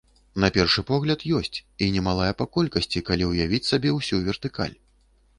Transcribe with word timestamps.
На 0.43 0.47
першы 0.53 0.83
погляд, 0.91 1.25
ёсць, 1.39 1.57
і 1.87 1.89
немалая 1.95 2.29
па 2.39 2.47
колькасці, 2.57 3.03
калі 3.09 3.27
ўявіць 3.33 3.61
сабе 3.69 3.93
ўсю 3.99 4.23
вертыкаль. 4.31 4.73